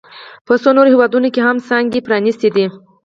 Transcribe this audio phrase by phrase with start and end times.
[0.45, 2.65] په څو نورو هېوادونو کې هم څانګې پرانیستي دي